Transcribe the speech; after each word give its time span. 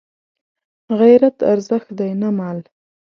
غیرت 0.99 1.37
ارزښت 1.51 1.89
دی 1.99 2.09
نه 2.21 2.29
مال 2.37 2.57